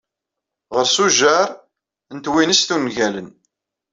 Ɣers 0.75 0.95
ujar 1.05 1.49
n 2.13 2.17
twinest 2.23 2.69
ungalen. 2.75 3.29